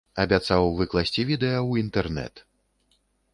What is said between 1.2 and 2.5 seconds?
відэа ў інтэрнэт.